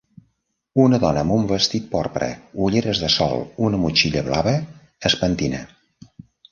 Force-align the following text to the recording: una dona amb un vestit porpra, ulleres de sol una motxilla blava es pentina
una 0.83 0.99
dona 1.03 1.23
amb 1.25 1.33
un 1.35 1.45
vestit 1.51 1.85
porpra, 1.93 2.31
ulleres 2.69 3.03
de 3.05 3.13
sol 3.19 3.47
una 3.69 3.83
motxilla 3.87 4.29
blava 4.31 4.59
es 5.11 5.21
pentina 5.25 5.67